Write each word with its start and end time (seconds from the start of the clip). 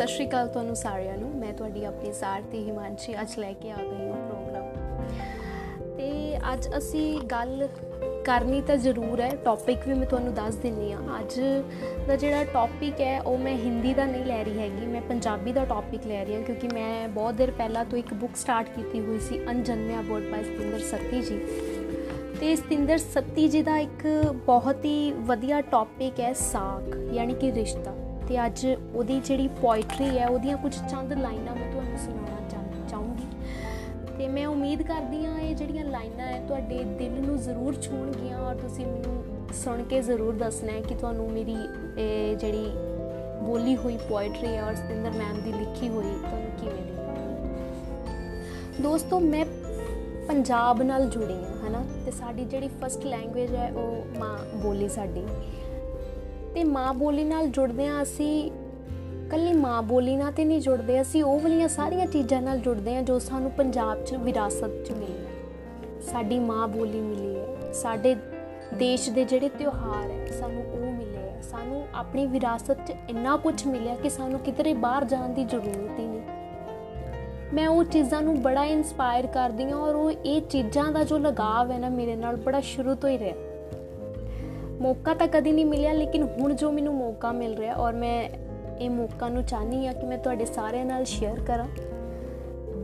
Hello 0.00 0.06
ਜੀ 0.06 0.12
ਸਤਿ 0.12 0.14
ਸ਼੍ਰੀ 0.14 0.28
ਅਕਾਲ 0.28 0.48
ਤੁਹਾਨੂੰ 0.48 0.76
ਸਾਰਿਆਂ 0.76 1.16
ਨੂੰ। 1.18 1.30
ਮੈਂ 1.30 1.52
ਤੁਹਾਡੀ 1.52 1.84
ਆਪਣੀ 1.84 2.12
ਸਾਰਥੀ 2.12 2.68
ਹਿਮਾਂਸ਼ੀ, 2.68 3.20
ਅੱਜ 3.20 3.38
ਲੈ 3.38 3.52
ਕੇ 3.52 3.70
ਆ 3.70 3.76
ਗਈ 3.76 4.08
ਹਾਂ 4.08 4.28
ਪ੍ਰੋਗਰਾਮ। 4.28 5.96
ਤੇ 5.96 6.38
ਅੱਜ 6.52 6.68
ਅਸੀਂ 6.78 7.20
ਗੱਲ 7.20 7.68
ਕਰਨੀ 8.24 8.60
ਤਾਂ 8.60 8.76
ਜ਼ਰੂਰ 8.76 9.20
ਹੈ 9.20 9.30
ਟੌਪਿਕ 9.44 9.78
ਵੀ 9.88 9.94
ਮੈਂ 9.94 10.06
ਤੁਹਾਨੂੰ 10.06 10.34
ਦੱਸ 10.34 10.54
ਦਿੰਨੀ 10.54 10.92
ਆ 10.92 10.98
ਅੱਜ 11.20 11.40
ਦਾ 12.08 12.16
ਜਿਹੜਾ 12.16 12.44
ਟੌਪਿਕ 12.44 13.00
ਹੈ, 13.00 13.20
ਉਹ 13.20 13.38
ਮੈਂ 13.38 13.56
ਹਿੰਦੀ 13.56 13.94
ਦਾ 13.94 14.04
ਨਹੀਂ 14.04 14.24
ਲੈ 14.24 14.44
ਰਹੀ 14.44 14.58
ਹੈਗੀ, 14.58 14.86
ਮੈਂ 14.86 15.02
ਪੰਜਾਬੀ 15.02 15.52
ਦਾ 15.52 15.64
ਟੌਪਿਕ 15.64 16.06
ਲੈ 16.06 16.24
ਰਹੀ 16.24 16.34
ਹਾਂ, 16.34 16.42
ਕਿਉਂਕਿ 16.42 16.68
ਮੈਂ 16.74 17.08
ਬਹੁਤ 17.08 17.34
ਦਿਨ 17.34 17.50
ਪਹਿਲਾਂ 17.50 17.84
ਤੋਂ 17.84 17.98
ਇੱਕ 17.98 18.14
ਬੁੱਕ 18.14 18.36
ਸਟਾਰਟ 18.36 18.68
ਕੀਤੀ 18.68 19.00
ਹੋਈ 19.00 19.20
ਸੀ 19.20 19.40
ਅਨਜਨਮਿਆ 19.50 20.02
ਬੋਰਡ 20.02 20.22
ਬਾਈ 20.22 20.44
ਸਤਿੰਦਰ 20.44 20.78
ਸੱਤੀ 20.78 21.20
ਜੀ। 21.20 21.38
ਤੇ 22.40 22.56
ਸਤਿੰਦਰ 22.56 22.98
ਸੱਤੀ 22.98 23.48
ਜੀ 23.48 23.62
ਦਾ 23.62 23.78
ਇੱਕ 23.78 24.06
ਬਹੁਤ 24.46 24.84
ਹੀ 24.84 25.12
ਵਧੀਆ 25.12 25.60
ਟੌਪਿਕ 25.60 26.20
ਹੈ 26.20 26.32
ਸਾਖ, 26.32 26.96
ਯਾਨੀ 27.12 27.34
ਕਿ 27.34 27.52
ਰਿਸ਼ਤਾ। 27.52 28.05
ਤੇ 28.28 28.44
ਅੱਜ 28.46 28.66
ਉਹਦੀ 28.94 29.20
ਜਿਹੜੀ 29.20 29.48
ਪੋਇਟਰੀ 29.60 30.18
ਹੈ, 30.18 30.26
ਉਹਦੀਆਂ 30.28 30.56
ਕੁਝ 30.56 30.74
ਚੰਦ 30.74 31.12
ਲਾਈਨਾਂ 31.12 31.56
ਮੈਂ 31.56 31.70
ਤੁਹਾਨੂੰ 31.72 31.98
ਸੁਣਾਉਣਾ 31.98 32.48
ਚਾਹੂੰਗੀ। 32.88 33.24
ਤੇ 34.18 34.28
ਮੈਂ 34.28 34.46
ਉਮੀਦ 34.46 34.82
ਕਰਦੀ 34.82 35.24
ਹਾਂ 35.24 35.38
ਇਹ 35.40 35.54
ਜਿਹੜੀਆਂ 35.56 35.84
ਲਾਈਨਾਂ 35.84 36.26
ਹੈ, 36.26 36.40
ਤੁਹਾਡੇ 36.48 36.84
ਦਿਲ 36.98 37.20
ਨੂੰ 37.26 37.36
ਜ਼ਰੂਰ 37.38 37.74
ਛੂਣਗੀਆਂ 37.82 38.38
ਔਰ 38.38 38.54
ਤੁਸੀਂ 38.54 38.86
ਮੈਨੂੰ 38.86 39.52
ਸੁਣ 39.54 39.82
ਕੇ 39.82 40.00
ਜ਼ਰੂਰ 40.02 40.34
ਦੱਸਣਾ 40.34 40.72
ਹੈ 40.72 40.80
ਕਿ 40.80 40.94
ਤੁਹਾਨੂੰ 40.94 41.30
ਮੇਰੀ 41.30 41.56
ਇਹ 41.98 42.36
ਜਿਹੜੀ 42.36 42.70
ਬੋਲੀ 43.42 43.76
ਹੋਈ 43.76 43.96
ਪੋਇਟਰੀ 44.08 44.54
ਹੈ 44.56 44.64
ਔਰ 44.64 44.74
ਸਤਿੰਦਰ 44.74 45.10
ਮੈਮ 45.10 45.40
ਦੀ 45.40 45.52
ਲਿਖੀ 45.52 45.88
ਹੋਈ 45.88 46.04
ਤੁਹਾਨੂੰ 46.04 46.50
ਕਿਵੇਂ 46.60 46.82
ਦੀ 46.82 46.94
ਦੋਸਤੋ, 48.82 49.20
ਮੈਂ 49.20 49.44
ਪੰਜਾਬ 50.28 50.82
ਨਾਲ 50.82 51.08
ਜੁੜੀ 51.10 51.34
ਹਾਂ, 51.34 51.68
ਹਨਾ? 51.68 51.82
ਤੇ 52.04 52.10
ਸਾਡੀ 52.10 52.44
ਜਿਹੜੀ 52.44 52.68
ਫਸਟ 52.82 53.04
ਲੈਂਗੁਏਜ 53.04 53.54
ਹੈ, 53.54 53.72
ਉਹ 53.72 54.18
ਮਾਂ 54.18 54.38
ਬੋਲੀ 54.56 54.88
ਸਾਡੀ। 54.88 55.22
ਤੇ 56.56 56.64
ਮਾਂ 56.64 56.94
ਬੋਲੀ 56.94 57.24
ਨਾਲ 57.24 57.46
ਜੁੜਦੇ 57.46 57.86
ਆ 57.86 58.02
ਅਸੀਂ। 58.02 58.50
ਕੱਲੀ 59.30 59.52
ਮਾਂ 59.52 59.82
ਬੋਲੀ 59.82 60.16
ਨਾਲ 60.16 60.32
ਤੇ 60.32 60.44
ਨਹੀਂ 60.44 60.60
ਜੁੜਦੇ, 60.60 61.00
ਅਸੀਂ 61.00 61.24
ਉਹ 61.24 61.40
ਵਾਲੀਆਂ 61.40 61.68
ਸਾਰੀਆਂ 61.68 62.06
ਚੀਜ਼ਾਂ 62.06 62.42
ਨਾਲ 62.42 62.58
ਜੁੜਦੇ 62.58 62.96
ਆ 62.96 63.02
ਜੋ 63.02 63.18
ਸਾਨੂੰ 63.18 63.50
ਪੰਜਾਬ 63.50 64.04
'ਚ 64.04 64.14
ਵਿਰਾਸਤ 64.14 64.84
'ਚ 64.84 64.90
ਮਿਲੀ 64.90 65.26
ਸਾਡੀ 66.12 66.38
ਮਾਂ 66.38 66.68
ਬੋਲੀ 66.68 67.00
ਮਿਲੀ 67.00 67.36
ਹੈ। 67.36 67.72
ਸਾਡੇ 67.72 68.16
ਦੇਸ਼ 68.74 69.10
ਦੇ 69.10 69.24
ਜਿਹੜੇ 69.24 69.48
ਤਿਉਹਾਰ 69.48 70.10
ਹੈ, 70.10 70.26
ਸਾਨੂੰ 70.26 70.62
ਉਹ 70.62 70.92
ਮਿਲੇ 70.92 71.18
ਹੈ। 71.18 71.40
ਸਾਨੂੰ 71.50 71.86
ਆਪਣੀ 71.94 72.26
ਵਿਰਾਸਤ 72.26 72.86
'ਚ 72.86 72.92
ਇੰਨਾ 73.08 73.36
ਕੁਝ 73.36 73.66
ਮਿਲਿਆ 73.66 73.94
ਕਿ 73.94 74.10
ਸਾਨੂੰ 74.10 74.40
ਕਿਤੇ 74.40 74.74
ਬਾਹਰ 74.74 75.04
ਜਾਣ 75.04 75.28
ਦੀ 75.28 75.44
ਜ਼ਰੂਰਤ 75.44 75.98
ਹੀ 75.98 76.06
ਨਹੀਂ। 76.06 76.22
ਮੈਂ 77.54 77.68
ਉਹ 77.68 77.84
ਚੀਜ਼ਾਂ 77.84 78.22
ਨੂੰ 78.22 78.42
ਬੜਾ 78.42 78.64
ਇਨਸਪਾਇਰ 78.64 79.26
ਕਰਦੀ 79.26 79.64
ਹਾਂ 79.64 79.78
ਔਰ 79.78 79.94
ਉਹ 79.94 80.10
ਇਹ 80.10 80.42
ਚੀਜ਼ਾਂ 80.42 80.92
ਦਾ 80.92 81.04
ਜੋ 81.04 81.18
ਲਗਾਵ 81.18 81.70
ਹੈ 81.70 81.78
ਨਾ 81.78 81.88
ਮੇਰੇ 81.88 82.16
ਨਾਲ, 82.16 82.36
ਬੜਾ 82.36 82.60
ਸ਼ੁਰੂ 82.60 82.94
ਤੋਂ 82.94 83.10
ਹੀ 83.10 83.18
ਰਿਹਾ। 83.18 83.45
ਮੌਕਾ 84.80 85.14
ਤਾਂ 85.14 85.26
ਕਦੀ 85.28 85.52
ਨਹੀਂ 85.52 85.66
ਮਿਲਿਆ, 85.66 85.92
ਲੇਕਿਨ 85.92 86.22
ਹੁਣ 86.22 86.54
ਜੋ 86.54 86.70
ਮੈਨੂੰ 86.72 86.94
ਮੌਕਾ 86.94 87.32
ਮਿਲ 87.32 87.56
ਰਿਹਾ 87.56 87.74
ਔਰ 87.74 87.92
ਮੈਂ 87.92 88.28
ਇਹ 88.80 88.90
ਮੌਕਾ 88.90 89.28
ਨੂੰ 89.28 89.44
ਚਾਹਨੀ 89.44 89.86
ਆ 89.86 89.92
ਕਿ 89.92 90.06
ਮੈਂ 90.06 90.18
ਤੁਹਾਡੇ 90.18 90.44
ਸਾਰਿਆਂ 90.44 90.84
ਨਾਲ 90.84 91.04
ਸ਼ੇਅਰ 91.04 91.40
ਕਰਾਂ। 91.40 91.66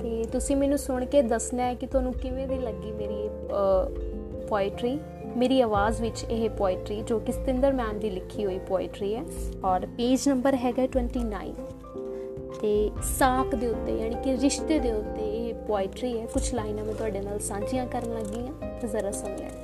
ਤੇ 0.01 0.25
ਤੁਸੀਂ 0.33 0.57
ਮੈਨੂੰ 0.57 0.79
ਸੁਣ 0.79 1.05
ਕੇ 1.05 1.23
ਦੱਸਣਾ 1.23 1.63
ਹੈ 1.63 1.75
ਕਿ 1.75 1.87
ਤੁਹਾਨੂੰ 1.87 2.13
ਕਿਵੇਂ 2.13 2.47
ਦੀ 2.49 2.59
ਲੱਗੀ 2.59 2.93
ਮੇਰੀ 2.93 3.29
ਪੋਇਟਰੀ 4.49 4.99
ਮੇਰੀ 5.37 5.61
ਆਵਾਜ਼ 5.61 6.01
ਵਿੱਚ 6.03 6.25
ਇਹ 6.25 6.49
ਪੋਇਟਰੀ 6.51 7.01
ਜੋ 7.03 7.19
ਕਿ 7.19 7.33
ਸਤਿੰਦਰ 7.33 7.73
ਮੈਮ 7.73 7.99
ਦੀ 7.99 8.11
ਲਿਖੀ 8.11 8.45
ਹੋਈ 8.45 8.59
ਪੋਇਟਰੀ 8.59 9.15
ਹੈ। 9.15 9.23
ਔਰ 9.65 9.87
ਪੇਜ 9.87 10.29
ਨੰਬਰ 10.29 10.55
ਹੈਗਾ 10.55 10.87
29 10.87 11.53
ਤੇ 12.61 12.91
ਸਾਖ 13.19 13.55
ਦੇ 13.55 13.67
ਉੱਤੇ, 13.67 13.99
ਯਾਨੀ 13.99 14.17
ਕਿ 14.25 14.37
ਰਿਸ਼ਤੇ 14.37 14.79
ਦੇ 14.79 14.93
ਉੱਤੇ 14.93 15.31
ਇਹ 15.39 15.55
ਪੋਇਟਰੀ 15.67 16.19
ਹੈ। 16.21 16.27
ਕੁਝ 16.27 16.55
ਲਾਈਨਾਂ 16.55 16.85
ਮੈਂ 16.85 16.95
ਤੁਹਾਡੇ 16.95 17.21
ਨਾਲ 17.21 17.39
ਸਾਂਝੀਆਂ 17.41 17.87
ਕਰਨ 17.87 18.15
ਲੱਗੀ 18.15 18.47
ਹਾਂ, 18.47 18.79
ਤੇ 18.81 18.89
ਜ਼ਰਾ 18.89 19.11
ਸੁਣ 19.11 19.31
ਲੈਣਾ। 19.31 19.62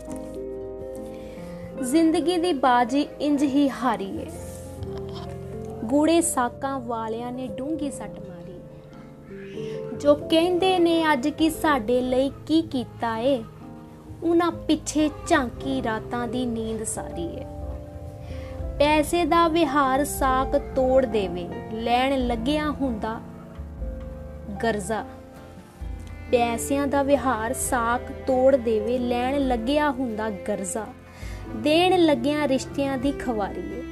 ਜ਼ਿੰਦਗੀ 1.83 2.37
ਦੀ 2.37 2.53
ਬਾਜੀ 2.53 3.09
ਇੰਜ 3.21 3.43
ਹੀ 3.43 3.71
ਹਾਰੀ 3.71 4.17
ਏ। 4.17 4.27
ਗੂੜੇ 5.85 6.21
ਸਾਕਾਂ 6.21 6.81
ਵਾਲਿਆਂ 6.81 7.33
ਨੇ 7.33 7.47
ਡੂੰਗੀ 7.47 7.91
ਸੱਟ 7.91 8.19
ਮਾਰੀ। 8.19 8.61
ਜੋ 9.97 10.15
ਕਹਿੰਦੇ 10.15 10.79
ਨੇ 10.79 11.13
ਅੱਜ 11.13 11.29
ਕੀ 11.29 11.51
ਸਾਡੇ 11.51 12.01
ਲਈ 12.01 12.31
ਕੀ 12.47 12.63
ਕੀਤਾ 12.63 13.19
ਏ, 13.19 13.45
ਉਹਨਾਂ 14.23 14.51
ਪਿੱਛੇ 14.51 15.11
ਝਾਂਕੀ 15.27 15.83
ਰਾਤਾਂ 15.83 16.29
ਦੀ 16.29 16.47
ਨੀਂਦ 16.47 16.85
ਸਾਰੀ 16.85 17.27
ਏ। 17.27 17.45
ਪੈਸੇ 18.79 19.25
ਦਾ 19.25 19.49
ਵਿਹਾਰ 19.49 20.05
ਸਾਕ 20.05 20.59
ਤੋੜ 20.59 21.07
ਦੇਵੇ, 21.07 21.49
ਲੈਣ 21.73 22.27
ਲੱਗਿਆ 22.27 22.71
ਹੁੰਦਾ 22.71 23.21
ਗਰਜ਼ਾ। 24.63 25.05
ਪੈਸਿਆਂ 26.33 26.87
ਦਾ 26.87 27.03
ਵਿਹਾਰ 27.03 27.53
ਸਾਕ 27.53 28.01
ਤੋੜ 28.27 28.57
ਦੇਵੇ, 28.57 28.99
ਲੈਣ 28.99 29.49
ਲੱਗਿਆ 29.49 29.91
ਹੁੰਦਾ 29.91 30.31
ਗਰਜ਼ਾ। 30.31 30.87
ਦੇਣ 31.57 32.01
ਲੱਗਿਆਂ 32.01 32.49
ਰਿਸ਼ਤਿਆਂ 32.49 32.99
ਦੀ 32.99 33.13
ਖਵਾਰੀ 33.13 33.61
ਏ। 33.61 33.83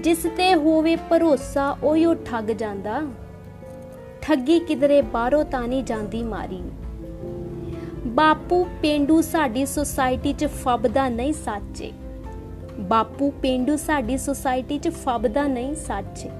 ਜਿਸ 0.00 0.18
ਤੇ 0.36 0.54
ਹੋਵੇ 0.54 0.96
ਭਰੋਸਾ 0.96 1.76
ਉਹ 1.82 2.14
ਠੱਗ 2.14 2.44
ਜਾਂਦਾ। 2.44 3.02
ਠੱਗੀ 4.22 4.58
ਕਿਧਰੇ 4.58 5.02
ਬਾਹਰੋਂ 5.02 5.44
ਤਾਂ 5.44 5.68
ਨਹੀਂ 5.68 5.84
ਜਾਂਦੀ 5.84 6.22
ਮਾਰੀ। 6.22 6.62
ਬਾਪੂ 8.06 8.64
ਪਿੰਡੂ 8.64 9.20
ਸਾਡੀ 9.20 9.66
ਸੁਸਾਇਟੀ 9.66 10.32
'ਚ 10.32 10.44
ਫੱਬਦਾ 10.44 11.08
ਨਹੀਂ 11.08 11.32
ਸੱਚੇ। 11.32 11.92
ਬਾਪੂ 12.80 13.30
ਪਿੰਡੂ 13.30 13.76
ਸਾਡੀ 13.76 14.18
ਸੁਸਾਇਟੀ 14.18 14.78
'ਚ 14.78 14.88
ਫੱਬਦਾ 14.88 15.46
ਨਹੀਂ 15.46 15.74
ਸੱਚੇ। 15.74 16.30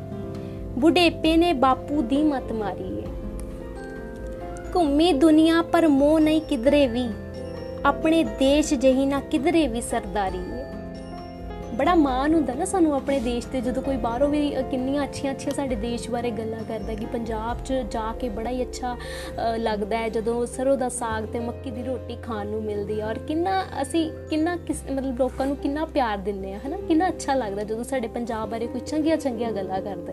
ਬੁਢੇਪੇ 0.78 1.36
ਨੇ 1.36 1.52
ਬਾਪੂ 1.52 2.02
ਦੀ 2.02 2.22
ਮਤ 2.22 2.52
ਮਾਰੀ 2.52 2.98
ਏ। 2.98 3.06
ਘੁੰਮੀ 4.74 5.12
ਦੁਨੀਆ 5.12 5.62
ਪਰ 5.62 5.88
ਮੋਹ 5.88 6.20
ਨਹੀਂ 6.20 6.40
ਕਿਧਰੇ 6.40 6.86
ਵੀ। 6.86 7.08
ਆਪਣੇ 7.86 8.22
ਦੇਸ਼ 8.38 8.72
ਜਹੀ 8.74 9.04
ਨਾ 9.06 9.20
ਕਿਧਰੇ 9.20 9.66
ਵੀ 9.68 9.80
ਸਰਦਾਰੀ 9.80 10.38
ਹੈ। 10.38 10.64
ਬੜਾ 11.74 11.94
ਮਾਣ 11.94 12.34
ਹੁੰਦਾ 12.34 12.54
ਨਾ 12.54 12.64
ਸਾਨੂੰ 12.64 12.94
ਆਪਣੇ 12.94 13.18
ਦੇਸ਼ 13.20 13.46
ਤੇ, 13.46 13.60
ਜਦੋਂ 13.60 13.82
ਕੋਈ 13.82 13.96
ਬਾਹਰੋਂ 13.96 14.28
ਵੀ 14.28 14.40
ਕਿੰਨੀਆਂ 14.70 15.02
ਅੱਛੀਆਂ 15.04 15.32
ਅੱਛੀਆਂ 15.32 15.54
ਸਾਡੇ 15.54 15.74
ਦੇਸ਼ 15.74 16.08
ਬਾਰੇ 16.10 16.30
ਗੱਲਾਂ 16.30 16.62
ਕਰਦਾ 16.68 16.94
ਕਿ 16.94 17.06
ਪੰਜਾਬ 17.06 17.58
'ਚ 17.64 17.72
ਜਾ 17.90 18.12
ਕੇ 18.12 18.28
ਬੜਾ 18.28 18.50
ਹੀ 18.50 18.62
ਅੱਛਾ 18.62 18.96
ਲੱਗਦਾ 19.56 19.98
ਹੈ, 19.98 20.08
ਜਦੋਂ 20.08 20.46
ਸਰੋਂ 20.46 20.76
ਦਾ 20.76 20.88
ਸਾਗ 20.88 21.24
ਤੇ 21.24 21.40
ਮੱਕੀ 21.40 21.70
ਦੀ 21.70 21.82
ਰੋਟੀ 21.82 22.16
ਖਾਣ 22.22 22.46
ਨੂੰ 22.46 22.62
ਮਿਲਦੀ 22.62 23.00
ਹੈ। 23.00 23.06
ਔਰ 23.06 23.18
ਕਿੰਨਾ 23.18 23.62
ਅਸੀਂ 23.82 24.10
ਕਿੰਨਾ 24.30 24.56
ਮਤਲਬ 24.92 25.18
ਲੋਕਾਂ 25.18 25.46
ਨੂੰ 25.46 25.56
ਕਿੰਨਾ 25.56 25.84
ਪਿਆਰ 25.84 26.18
ਦਿੰਨੇ 26.18 26.54
ਆ 26.54 26.58
ਹਨਾ? 26.66 26.76
ਕਿੰਨਾ 26.88 27.08
ਅੱਛਾ 27.08 27.34
ਲੱਗਦਾ 27.34 27.62
ਜਦੋਂ 27.62 27.84
ਸਾਡੇ 27.84 28.08
ਪੰਜਾਬ 28.08 28.50
ਬਾਰੇ 28.50 28.66
ਕੋਈ 28.66 28.80
ਚੰਗੀਆਂ 28.80 29.16
ਚੰਗੀਆਂ 29.16 29.52
ਗੱਲਾਂ 29.52 29.80
ਕਰਦਾ। 29.82 30.12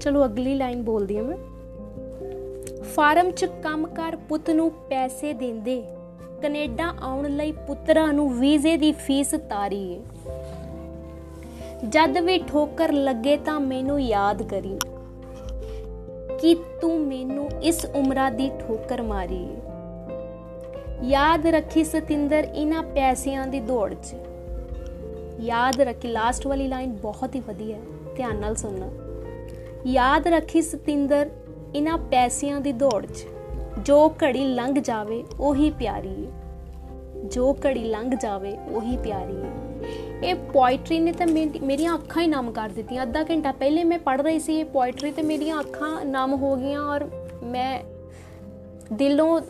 ਚਲੋ 0.00 0.24
ਅਗਲੀ 0.24 0.54
ਲਾਈਨ 0.54 0.82
ਬੋਲਦੀ 0.82 1.16
ਹਾਂ 1.16 1.24
ਮੈਂ। 1.24 1.36
ਫਾਰਮ 2.96 3.30
'ਚ 3.30 3.44
ਕੰਮ 3.62 3.86
ਕਰ 3.86 4.16
ਪੁੱਤ 4.28 4.50
ਨੂੰ 4.50 4.70
ਪੈਸੇ 4.90 5.32
ਦਿੰਦੇ। 5.32 5.82
ਕੈਨੇਡਾ 6.42 6.84
ਆਉਣ 7.02 7.28
ਲਈ 7.28 7.52
ਪੁੱਤਰਾਂ 7.66 8.12
ਨੂੰ 8.12 8.28
ਵੀਜ਼ੇ 8.32 8.76
ਦੀ 8.76 8.92
ਫੀਸ 8.92 9.34
ਤਾਰੀ 9.50 9.82
ਏ 9.92 10.00
ਜਦ 11.88 12.18
ਵੀ 12.18 12.38
ਠੋਕਰ 12.38 12.92
ਲੱਗੇ 12.92 13.36
ਤਾਂ 13.36 13.58
ਮੈਨੂੰ 13.60 14.00
ਯਾਦ 14.02 14.42
ਕਰੀ। 14.42 14.78
ਕਿ 16.40 16.54
ਤੂੰ 16.80 17.00
ਮੈਨੂੰ 17.00 17.48
ਇਸ 17.62 17.84
ਉਮਰਾਂ 17.94 18.30
ਦੀ 18.30 18.50
ਠੋਕਰ 18.60 19.02
ਮਾਰੀ 19.02 19.42
ਏ 19.44 21.08
ਯਾਦ 21.08 21.46
ਰੱਖੀ 21.46 21.84
ਸਤਿੰਦਰ 21.84 22.48
ਇਨਾ 22.54 22.82
ਪੈਸਿਆਂ 22.94 23.46
ਦੀ 23.46 23.60
ਦੌੜ 23.60 23.94
'ਚ। 23.94 24.14
ਯਾਦ 25.40 25.80
ਰੱਖੀ 25.80 26.08
ਲਾਸਟ 26.08 26.46
ਵਾਲੀ 26.46 26.68
ਲਾਈਨ 26.68 26.92
ਬਹੁਤ 26.92 27.34
ਹੀ 27.34 27.40
ਵਧੀਆ 27.40 27.76
ਹੈ 27.76 28.14
ਧਿਆਨ 28.16 28.36
ਨਾਲ 28.36 28.54
ਸੁਣਨਾ। 28.54 28.90
ਯਾਦ 29.86 30.26
ਰੱਖੀ 30.26 30.62
ਸਤਿੰਦਰ 30.62 31.30
ਇਨਾ 31.74 31.96
ਪੈਸਿਆਂ 31.96 32.60
ਦੀ 32.60 32.72
ਦੌੜ 32.72 33.06
'ਚ। 33.06 33.26
ਜੋ 33.84 34.08
ਘੜੀ 34.08 34.44
ਲੰਘ 34.44 34.74
ਜਾਵੇ, 34.80 35.24
ਉਹੀ 35.40 35.70
ਪਿਆਰੀ 35.70 36.22
ਏ। 36.24 36.26
ਜੋ 37.24 37.56
ਘੜੀ 37.66 37.84
ਲੰਘ 37.84 38.10
ਜਾਵੇ, 38.14 38.56
ਉਹੀ 38.70 38.96
ਪਿਆਰੀ 38.96 39.36
ਏ। 39.36 40.30
ਇਹ 40.30 40.34
ਪੋਇਟਰੀ 40.34 40.98
ਨੇ 41.00 41.12
ਤਾਂ 41.12 41.26
ਮੇਰੀਆਂ 41.62 41.94
ਅੱਖਾਂ 41.94 42.22
ਹੀ 42.22 42.28
ਨਮ 42.28 42.50
ਕਰ 42.52 42.68
ਦਿੱਤੀਆਂ। 42.68 43.02
ਅੱਧਾ 43.02 43.22
ਘੰਟਾ 43.22 43.52
ਪਹਿਲੇ 43.52 43.84
ਮੈਂ 43.84 43.98
ਪੜ 43.98 44.20
ਰਹੀ 44.20 44.38
ਸੀ 44.38 44.58
ਇਹ 44.60 44.64
ਪੋਇਟਰੀ 44.64 45.10
ਤੇ 45.10 45.22
ਮੇਰੀਆਂ 45.22 45.60
ਅੱਖਾਂ 45.60 46.04
ਨਮ 46.04 46.34
ਹੋ 46.34 46.56
ਗਈਆਂ 46.56 46.80
ਔਰ 46.80 47.08
ਮੈਂ 47.42 47.80
ਦਿਲੋਂ 48.92 49.40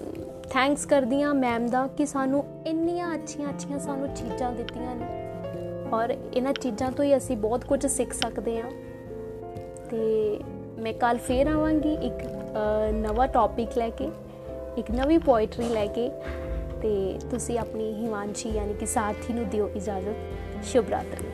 ਥੈਂਕਸ 0.51 0.87
ਕਰਦੀ 0.87 1.23
ਆ 1.23 1.33
ਮੈਮ 1.33 1.67
ਦਾ 1.67 1.87
ਕਿ 1.87 2.07
ਸਾਨੂੰ 2.07 2.45
ਇੰਨੀਆਂ 2.67 3.15
ਅੱਛੀਆਂ 3.15 3.49
ਅੱਛੀਆਂ 3.49 3.79
ਸਾਨੂੰ 3.79 4.09
ਚੀਜ਼ਾਂ 4.09 4.53
ਦਿੱਤੀਆਂ 4.53 4.95
ਨੇ। 4.95 5.07
ਔਰ 5.93 6.15
ਇਹਨਾਂ 6.35 6.53
ਚੀਜ਼ਾਂ 6.53 6.91
ਤੋਂ 6.93 7.05
ਹੀ 7.05 7.17
ਅਸੀਂ 7.17 7.37
ਬਹੁਤ 7.37 7.65
ਕੁਝ 7.65 7.87
ਸਿੱਖ 7.87 8.13
ਸਕਦੇ 8.13 8.61
ਆ 8.61 8.71
ਤੇ 9.91 10.41
ਮੈਂ 10.79 10.93
ਕੱਲ 10.93 11.19
ਫੇਰ 11.19 11.47
ਆਵਾਂਗੀ 11.47 11.93
ਇੱਕ 11.95 12.25
ਨਵਾਂ 12.93 13.29
ਟੌਪਿਕ 13.29 13.79
ਲੈ 13.79 13.89
ਕੇ, 13.91 14.09
ਇੱਕ 14.79 14.91
ਨਵੀਂ 14.91 15.19
ਪੋਇਟਰੀ 15.19 15.69
ਲੈ 15.69 15.87
ਕੇ 15.87 16.09
ਤੇ 16.83 17.19
ਤੁਸੀਂ 17.31 17.59
ਆਪਣੀ 17.59 17.93
ਹਿਮਾਂਸ਼ੀ 17.95 18.51
ਯਾਨੀ 18.51 18.75
ਕਿ 18.75 18.87
ਸਾਥੀ 18.87 19.33
ਨੂੰ 19.33 19.49
ਦਿਓ 19.49 19.71
ਇਜਾਜ਼ਤ। 19.77 20.65
ਸ਼ੁਭ 20.65 20.91
ਰਾਤਰੀ। 20.91 21.29